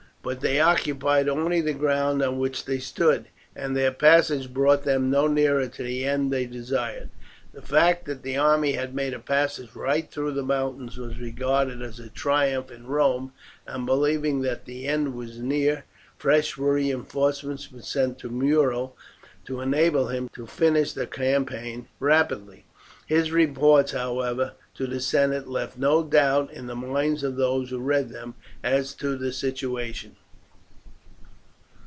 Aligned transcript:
But 0.23 0.41
they 0.41 0.59
occupied 0.61 1.27
only 1.27 1.61
the 1.61 1.73
ground 1.73 2.21
on 2.21 2.37
which 2.37 2.65
they 2.65 2.77
stood, 2.77 3.25
and 3.55 3.75
their 3.75 3.91
passage 3.91 4.53
brought 4.53 4.83
them 4.83 5.09
no 5.09 5.25
nearer 5.25 5.65
to 5.67 5.81
the 5.81 6.05
end 6.05 6.29
they 6.31 6.45
desired. 6.45 7.09
The 7.53 7.61
fact 7.63 8.05
that 8.05 8.21
the 8.21 8.37
army 8.37 8.73
had 8.73 8.93
made 8.93 9.15
a 9.15 9.19
passage 9.19 9.73
right 9.75 10.07
through 10.11 10.33
the 10.33 10.43
mountains 10.43 10.95
was 10.95 11.17
regarded 11.19 11.81
as 11.81 11.97
a 11.99 12.07
triumph 12.07 12.69
in 12.69 12.85
Rome, 12.85 13.33
and 13.65 13.83
believing 13.87 14.41
that 14.43 14.65
the 14.65 14.85
end 14.85 15.15
was 15.15 15.39
near 15.39 15.85
fresh 16.19 16.55
reinforcements 16.55 17.71
were 17.71 17.81
sent 17.81 18.19
to 18.19 18.29
Muro 18.29 18.93
to 19.45 19.59
enable 19.59 20.09
him 20.09 20.29
to 20.35 20.45
finish 20.45 20.93
the 20.93 21.07
campaign 21.07 21.87
rapidly. 21.99 22.65
His 23.07 23.31
reports, 23.31 23.91
however, 23.91 24.53
to 24.73 24.87
the 24.87 25.01
senate 25.01 25.49
left 25.49 25.77
no 25.77 26.01
doubt 26.01 26.51
in 26.53 26.65
the 26.65 26.75
minds 26.75 27.23
of 27.25 27.35
those 27.35 27.69
who 27.71 27.77
read 27.77 28.07
them 28.07 28.33
as 28.63 28.93
to 28.93 29.17
the 29.17 29.31
situation. 29.33 30.15